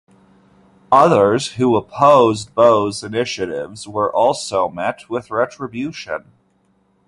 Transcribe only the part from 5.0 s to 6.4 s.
with retribution.